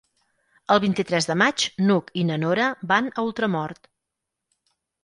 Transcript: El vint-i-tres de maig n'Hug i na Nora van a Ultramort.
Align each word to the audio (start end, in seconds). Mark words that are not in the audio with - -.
El 0.75 0.79
vint-i-tres 0.85 1.27
de 1.31 1.35
maig 1.43 1.67
n'Hug 1.83 2.11
i 2.23 2.27
na 2.31 2.41
Nora 2.47 2.73
van 2.95 3.13
a 3.15 3.29
Ultramort. 3.29 3.93